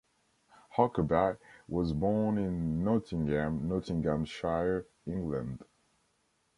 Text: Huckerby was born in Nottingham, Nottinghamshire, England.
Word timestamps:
Huckerby 0.77 1.37
was 1.67 1.93
born 1.93 2.39
in 2.39 2.83
Nottingham, 2.83 3.67
Nottinghamshire, 3.69 4.87
England. 5.05 5.63